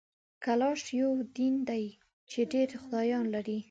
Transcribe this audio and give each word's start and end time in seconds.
کلاش 0.43 0.79
یو 1.01 1.11
دین 1.37 1.53
دی 1.69 1.85
چي 2.29 2.39
ډېر 2.53 2.69
خدایان 2.81 3.25
لري 3.35 3.59